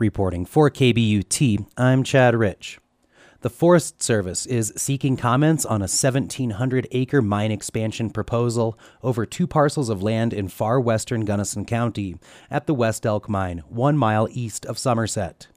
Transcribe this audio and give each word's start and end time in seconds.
Reporting 0.00 0.46
for 0.46 0.70
KBUT, 0.70 1.66
I'm 1.76 2.04
Chad 2.04 2.36
Rich. 2.36 2.78
The 3.40 3.50
Forest 3.50 4.00
Service 4.00 4.46
is 4.46 4.72
seeking 4.76 5.16
comments 5.16 5.64
on 5.64 5.80
a 5.80 5.90
1,700 5.90 6.86
acre 6.92 7.20
mine 7.20 7.50
expansion 7.50 8.10
proposal 8.10 8.78
over 9.02 9.26
two 9.26 9.48
parcels 9.48 9.88
of 9.88 10.00
land 10.00 10.32
in 10.32 10.46
far 10.46 10.78
western 10.78 11.24
Gunnison 11.24 11.64
County 11.64 12.14
at 12.48 12.68
the 12.68 12.74
West 12.74 13.04
Elk 13.04 13.28
Mine, 13.28 13.64
one 13.68 13.96
mile 13.96 14.28
east 14.30 14.64
of 14.66 14.78
Somerset. 14.78 15.48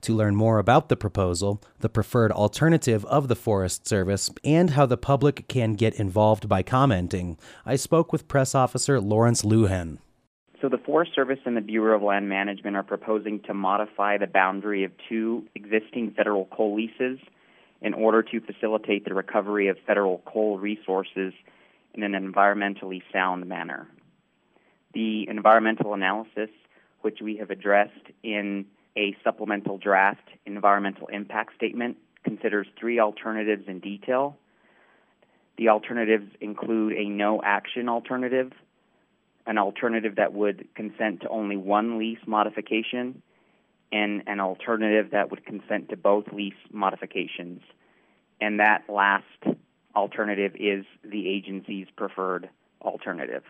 To 0.00 0.14
learn 0.14 0.36
more 0.36 0.58
about 0.58 0.88
the 0.88 0.96
proposal, 0.96 1.62
the 1.80 1.90
preferred 1.90 2.32
alternative 2.32 3.04
of 3.04 3.28
the 3.28 3.36
Forest 3.36 3.86
Service, 3.86 4.30
and 4.42 4.70
how 4.70 4.86
the 4.86 4.96
public 4.96 5.48
can 5.48 5.74
get 5.74 6.00
involved 6.00 6.48
by 6.48 6.62
commenting, 6.62 7.36
I 7.66 7.76
spoke 7.76 8.10
with 8.10 8.26
Press 8.26 8.54
Officer 8.54 8.98
Lawrence 9.02 9.42
Lujan. 9.42 9.98
So 10.62 10.68
the 10.68 10.78
Forest 10.78 11.12
Service 11.12 11.40
and 11.44 11.56
the 11.56 11.60
Bureau 11.60 11.96
of 11.96 12.02
Land 12.04 12.28
Management 12.28 12.76
are 12.76 12.84
proposing 12.84 13.40
to 13.48 13.52
modify 13.52 14.16
the 14.16 14.28
boundary 14.28 14.84
of 14.84 14.92
two 15.08 15.44
existing 15.56 16.12
federal 16.12 16.44
coal 16.46 16.76
leases 16.76 17.18
in 17.80 17.94
order 17.94 18.22
to 18.22 18.40
facilitate 18.40 19.04
the 19.04 19.12
recovery 19.12 19.66
of 19.66 19.76
federal 19.84 20.22
coal 20.24 20.60
resources 20.60 21.32
in 21.94 22.04
an 22.04 22.12
environmentally 22.12 23.02
sound 23.12 23.44
manner. 23.46 23.88
The 24.94 25.28
environmental 25.28 25.94
analysis, 25.94 26.50
which 27.00 27.18
we 27.20 27.38
have 27.38 27.50
addressed 27.50 28.12
in 28.22 28.64
a 28.96 29.16
supplemental 29.24 29.78
draft 29.78 30.28
environmental 30.46 31.08
impact 31.08 31.56
statement, 31.56 31.96
considers 32.22 32.68
three 32.78 33.00
alternatives 33.00 33.64
in 33.66 33.80
detail. 33.80 34.36
The 35.58 35.70
alternatives 35.70 36.30
include 36.40 36.92
a 36.92 37.08
no 37.08 37.42
action 37.42 37.88
alternative, 37.88 38.52
an 39.46 39.58
alternative 39.58 40.16
that 40.16 40.32
would 40.32 40.68
consent 40.74 41.20
to 41.22 41.28
only 41.28 41.56
one 41.56 41.98
lease 41.98 42.18
modification, 42.26 43.22
and 43.90 44.22
an 44.26 44.40
alternative 44.40 45.10
that 45.12 45.30
would 45.30 45.44
consent 45.44 45.88
to 45.90 45.96
both 45.96 46.24
lease 46.32 46.54
modifications. 46.70 47.60
And 48.40 48.60
that 48.60 48.84
last 48.88 49.24
alternative 49.94 50.52
is 50.58 50.84
the 51.04 51.28
agency's 51.28 51.86
preferred 51.96 52.48
alternative. 52.80 53.42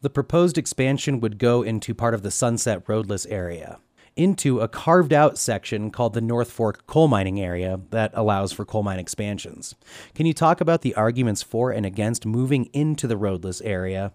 The 0.00 0.10
proposed 0.10 0.58
expansion 0.58 1.20
would 1.20 1.38
go 1.38 1.62
into 1.62 1.94
part 1.94 2.12
of 2.12 2.22
the 2.22 2.30
Sunset 2.30 2.82
Roadless 2.88 3.24
area, 3.26 3.78
into 4.16 4.60
a 4.60 4.66
carved 4.66 5.12
out 5.12 5.38
section 5.38 5.90
called 5.90 6.14
the 6.14 6.20
North 6.20 6.50
Fork 6.50 6.86
Coal 6.86 7.06
Mining 7.06 7.40
Area 7.40 7.80
that 7.90 8.10
allows 8.14 8.52
for 8.52 8.64
coal 8.64 8.82
mine 8.82 8.98
expansions. 8.98 9.76
Can 10.14 10.26
you 10.26 10.34
talk 10.34 10.60
about 10.60 10.82
the 10.82 10.94
arguments 10.96 11.42
for 11.42 11.70
and 11.70 11.86
against 11.86 12.26
moving 12.26 12.64
into 12.72 13.06
the 13.06 13.16
roadless 13.16 13.60
area 13.60 14.12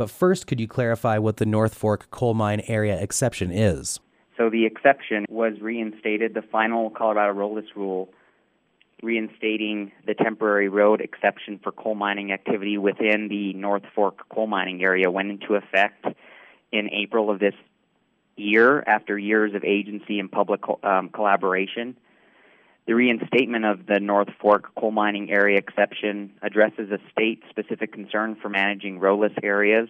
but 0.00 0.08
first, 0.08 0.46
could 0.46 0.58
you 0.58 0.66
clarify 0.66 1.18
what 1.18 1.36
the 1.36 1.44
North 1.44 1.74
Fork 1.74 2.10
coal 2.10 2.32
mine 2.32 2.62
area 2.68 2.98
exception 2.98 3.50
is? 3.50 4.00
So 4.38 4.48
the 4.48 4.64
exception 4.64 5.26
was 5.28 5.60
reinstated, 5.60 6.32
the 6.32 6.40
final 6.40 6.88
Colorado 6.88 7.34
roadless 7.34 7.66
rule, 7.76 8.08
reinstating 9.02 9.92
the 10.06 10.14
temporary 10.14 10.70
road 10.70 11.02
exception 11.02 11.60
for 11.62 11.70
coal 11.70 11.96
mining 11.96 12.32
activity 12.32 12.78
within 12.78 13.28
the 13.28 13.52
North 13.52 13.82
Fork 13.94 14.26
coal 14.30 14.46
mining 14.46 14.82
area 14.82 15.10
went 15.10 15.32
into 15.32 15.54
effect 15.54 16.06
in 16.72 16.88
April 16.94 17.28
of 17.28 17.38
this 17.38 17.54
year 18.38 18.82
after 18.86 19.18
years 19.18 19.54
of 19.54 19.64
agency 19.64 20.18
and 20.18 20.32
public 20.32 20.62
um, 20.82 21.10
collaboration. 21.10 21.94
The 22.86 22.94
reinstatement 22.94 23.64
of 23.64 23.86
the 23.86 24.00
North 24.00 24.28
Fork 24.40 24.74
coal 24.74 24.90
mining 24.90 25.30
area 25.30 25.58
exception 25.58 26.32
addresses 26.42 26.90
a 26.90 26.98
state 27.12 27.42
specific 27.50 27.92
concern 27.92 28.36
for 28.40 28.48
managing 28.48 28.98
roadless 28.98 29.32
areas 29.42 29.88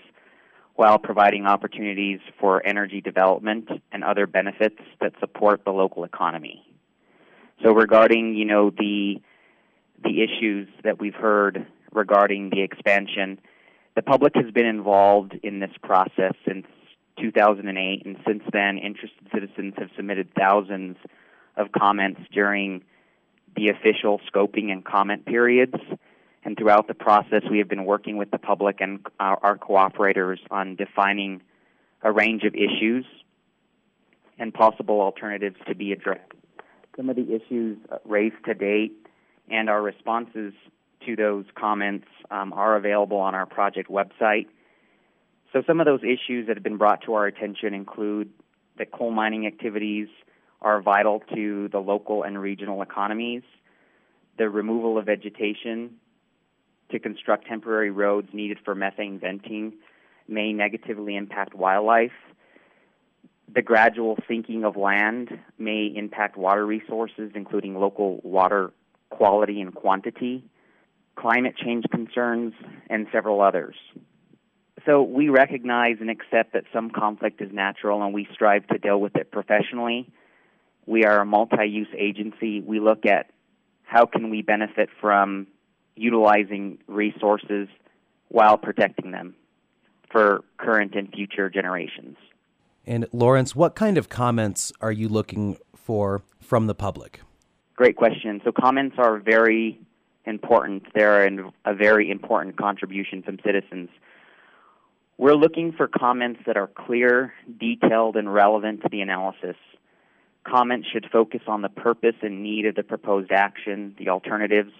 while 0.74 0.98
providing 0.98 1.46
opportunities 1.46 2.20
for 2.38 2.66
energy 2.66 3.00
development 3.00 3.68
and 3.92 4.02
other 4.02 4.26
benefits 4.26 4.80
that 5.00 5.12
support 5.20 5.64
the 5.64 5.70
local 5.70 6.04
economy. 6.04 6.66
So 7.62 7.72
regarding, 7.72 8.34
you 8.34 8.44
know, 8.44 8.70
the 8.70 9.20
the 10.02 10.22
issues 10.22 10.66
that 10.82 10.98
we've 10.98 11.14
heard 11.14 11.66
regarding 11.92 12.48
the 12.48 12.62
expansion, 12.62 13.38
the 13.94 14.02
public 14.02 14.34
has 14.34 14.50
been 14.50 14.64
involved 14.64 15.38
in 15.42 15.60
this 15.60 15.72
process 15.82 16.32
since 16.46 16.64
2008 17.20 18.06
and 18.06 18.16
since 18.26 18.42
then 18.52 18.78
interested 18.78 19.28
citizens 19.32 19.74
have 19.76 19.90
submitted 19.96 20.30
thousands 20.34 20.96
of 21.56 21.72
comments 21.72 22.20
during 22.32 22.82
the 23.56 23.68
official 23.68 24.20
scoping 24.32 24.70
and 24.70 24.84
comment 24.84 25.26
periods. 25.26 25.74
And 26.44 26.56
throughout 26.56 26.88
the 26.88 26.94
process, 26.94 27.42
we 27.50 27.58
have 27.58 27.68
been 27.68 27.84
working 27.84 28.16
with 28.16 28.30
the 28.30 28.38
public 28.38 28.80
and 28.80 29.04
our, 29.18 29.38
our 29.42 29.58
cooperators 29.58 30.38
on 30.50 30.76
defining 30.76 31.42
a 32.02 32.10
range 32.10 32.44
of 32.44 32.54
issues 32.54 33.04
and 34.38 34.54
possible 34.54 35.00
alternatives 35.00 35.56
to 35.68 35.74
be 35.74 35.92
addressed. 35.92 36.32
Some 36.96 37.10
of 37.10 37.16
the 37.16 37.34
issues 37.34 37.78
raised 38.04 38.42
to 38.46 38.54
date 38.54 38.92
and 39.50 39.68
our 39.68 39.82
responses 39.82 40.54
to 41.06 41.16
those 41.16 41.44
comments 41.54 42.06
um, 42.30 42.52
are 42.52 42.76
available 42.76 43.18
on 43.18 43.34
our 43.34 43.46
project 43.46 43.90
website. 43.90 44.46
So, 45.52 45.62
some 45.66 45.80
of 45.80 45.86
those 45.86 46.02
issues 46.02 46.46
that 46.46 46.56
have 46.56 46.62
been 46.62 46.76
brought 46.76 47.02
to 47.02 47.14
our 47.14 47.26
attention 47.26 47.74
include 47.74 48.30
that 48.78 48.92
coal 48.92 49.10
mining 49.10 49.46
activities 49.46 50.08
are 50.62 50.82
vital 50.82 51.22
to 51.34 51.68
the 51.68 51.78
local 51.78 52.22
and 52.22 52.40
regional 52.40 52.82
economies. 52.82 53.42
The 54.38 54.48
removal 54.48 54.98
of 54.98 55.06
vegetation 55.06 55.96
to 56.90 56.98
construct 56.98 57.46
temporary 57.46 57.90
roads 57.90 58.28
needed 58.32 58.58
for 58.64 58.74
methane 58.74 59.18
venting 59.18 59.74
may 60.28 60.52
negatively 60.52 61.16
impact 61.16 61.54
wildlife. 61.54 62.12
The 63.52 63.62
gradual 63.62 64.18
sinking 64.28 64.64
of 64.64 64.76
land 64.76 65.30
may 65.58 65.92
impact 65.94 66.36
water 66.36 66.64
resources, 66.64 67.32
including 67.34 67.74
local 67.74 68.20
water 68.22 68.72
quality 69.08 69.60
and 69.60 69.74
quantity, 69.74 70.44
climate 71.16 71.56
change 71.56 71.84
concerns, 71.90 72.54
and 72.88 73.06
several 73.12 73.40
others. 73.40 73.74
So 74.86 75.02
we 75.02 75.28
recognize 75.28 75.96
and 76.00 76.10
accept 76.10 76.52
that 76.52 76.64
some 76.72 76.90
conflict 76.90 77.40
is 77.40 77.52
natural 77.52 78.02
and 78.02 78.14
we 78.14 78.28
strive 78.32 78.66
to 78.68 78.78
deal 78.78 79.00
with 79.00 79.16
it 79.16 79.30
professionally 79.30 80.10
we 80.86 81.04
are 81.04 81.20
a 81.20 81.26
multi-use 81.26 81.88
agency. 81.96 82.60
We 82.60 82.80
look 82.80 83.06
at 83.06 83.30
how 83.84 84.06
can 84.06 84.30
we 84.30 84.42
benefit 84.42 84.88
from 85.00 85.46
utilizing 85.96 86.78
resources 86.86 87.68
while 88.28 88.56
protecting 88.56 89.10
them 89.10 89.34
for 90.10 90.42
current 90.58 90.94
and 90.94 91.12
future 91.12 91.50
generations. 91.50 92.16
And 92.86 93.06
Lawrence, 93.12 93.54
what 93.54 93.74
kind 93.74 93.98
of 93.98 94.08
comments 94.08 94.72
are 94.80 94.92
you 94.92 95.08
looking 95.08 95.58
for 95.74 96.22
from 96.40 96.66
the 96.66 96.74
public? 96.74 97.20
Great 97.76 97.96
question. 97.96 98.40
So 98.44 98.52
comments 98.52 98.96
are 98.98 99.18
very 99.18 99.80
important. 100.24 100.86
They're 100.94 101.26
a 101.64 101.74
very 101.74 102.10
important 102.10 102.56
contribution 102.56 103.22
from 103.22 103.38
citizens. 103.44 103.88
We're 105.18 105.34
looking 105.34 105.72
for 105.72 105.86
comments 105.86 106.40
that 106.46 106.56
are 106.56 106.66
clear, 106.66 107.32
detailed, 107.58 108.16
and 108.16 108.32
relevant 108.32 108.82
to 108.82 108.88
the 108.90 109.02
analysis. 109.02 109.56
Comments 110.44 110.86
should 110.90 111.06
focus 111.12 111.42
on 111.46 111.62
the 111.62 111.68
purpose 111.68 112.16
and 112.22 112.42
need 112.42 112.66
of 112.66 112.74
the 112.74 112.82
proposed 112.82 113.30
action, 113.30 113.94
the 113.98 114.08
alternatives, 114.08 114.72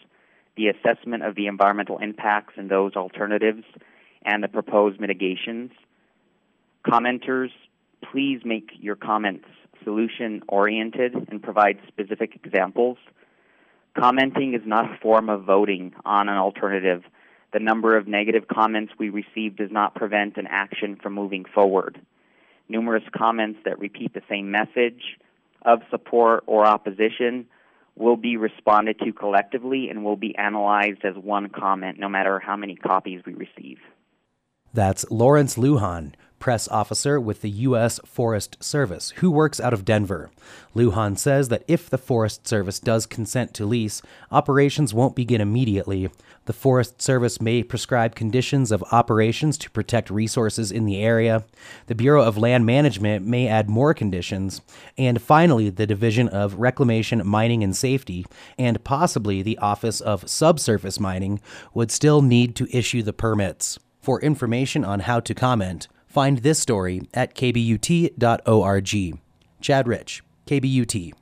the 0.56 0.68
assessment 0.68 1.22
of 1.22 1.34
the 1.34 1.46
environmental 1.46 1.98
impacts 1.98 2.54
and 2.56 2.70
those 2.70 2.96
alternatives, 2.96 3.64
and 4.24 4.42
the 4.42 4.48
proposed 4.48 5.00
mitigations. 5.00 5.70
Commenters, 6.86 7.50
please 8.10 8.40
make 8.44 8.70
your 8.80 8.96
comments 8.96 9.46
solution 9.84 10.42
oriented 10.48 11.14
and 11.30 11.42
provide 11.42 11.78
specific 11.88 12.38
examples. 12.42 12.98
Commenting 13.98 14.54
is 14.54 14.62
not 14.64 14.84
a 14.84 14.98
form 14.98 15.28
of 15.28 15.44
voting 15.44 15.94
on 16.04 16.28
an 16.28 16.36
alternative. 16.36 17.02
The 17.52 17.58
number 17.58 17.96
of 17.96 18.06
negative 18.06 18.48
comments 18.48 18.92
we 18.98 19.10
receive 19.10 19.56
does 19.56 19.70
not 19.70 19.94
prevent 19.94 20.36
an 20.36 20.46
action 20.48 20.96
from 20.96 21.14
moving 21.14 21.44
forward. 21.44 22.00
Numerous 22.68 23.04
comments 23.16 23.58
that 23.64 23.78
repeat 23.78 24.14
the 24.14 24.22
same 24.28 24.50
message 24.50 25.18
of 25.62 25.80
support 25.90 26.44
or 26.46 26.66
opposition 26.66 27.46
will 27.96 28.16
be 28.16 28.36
responded 28.36 28.98
to 29.00 29.12
collectively 29.12 29.88
and 29.90 30.04
will 30.04 30.16
be 30.16 30.36
analyzed 30.36 31.04
as 31.04 31.14
one 31.16 31.48
comment 31.48 31.98
no 31.98 32.08
matter 32.08 32.38
how 32.38 32.56
many 32.56 32.74
copies 32.74 33.20
we 33.26 33.34
receive. 33.34 33.78
That's 34.72 35.04
Lawrence 35.10 35.56
Lujan, 35.56 36.12
press 36.40 36.66
officer 36.68 37.20
with 37.20 37.42
the 37.42 37.50
U.S. 37.50 38.00
Forest 38.04 38.56
Service, 38.60 39.10
who 39.18 39.30
works 39.30 39.60
out 39.60 39.72
of 39.72 39.84
Denver. 39.84 40.30
Lujan 40.74 41.16
says 41.16 41.48
that 41.48 41.64
if 41.68 41.88
the 41.88 41.98
Forest 41.98 42.48
Service 42.48 42.80
does 42.80 43.06
consent 43.06 43.54
to 43.54 43.66
lease, 43.66 44.02
operations 44.32 44.92
won't 44.92 45.14
begin 45.14 45.40
immediately. 45.40 46.10
The 46.46 46.52
Forest 46.54 47.00
Service 47.00 47.40
may 47.40 47.62
prescribe 47.62 48.14
conditions 48.14 48.72
of 48.72 48.82
operations 48.90 49.56
to 49.58 49.70
protect 49.70 50.10
resources 50.10 50.72
in 50.72 50.86
the 50.86 50.98
area. 50.98 51.44
The 51.86 51.94
Bureau 51.94 52.24
of 52.24 52.38
Land 52.38 52.66
Management 52.66 53.24
may 53.24 53.46
add 53.46 53.68
more 53.68 53.94
conditions. 53.94 54.62
And 54.98 55.22
finally, 55.22 55.70
the 55.70 55.86
Division 55.86 56.28
of 56.28 56.54
Reclamation, 56.54 57.24
Mining, 57.24 57.62
and 57.62 57.76
Safety, 57.76 58.26
and 58.58 58.82
possibly 58.82 59.42
the 59.42 59.58
Office 59.58 60.00
of 60.00 60.28
Subsurface 60.28 60.98
Mining, 60.98 61.40
would 61.74 61.90
still 61.90 62.22
need 62.22 62.56
to 62.56 62.76
issue 62.76 63.02
the 63.02 63.12
permits. 63.12 63.78
For 64.00 64.20
information 64.20 64.84
on 64.84 65.00
how 65.00 65.20
to 65.20 65.34
comment, 65.34 65.86
Find 66.10 66.38
this 66.38 66.58
story 66.58 67.02
at 67.14 67.36
kbut.org. 67.36 69.20
Chad 69.60 69.86
Rich, 69.86 70.24
KBUT. 70.46 71.12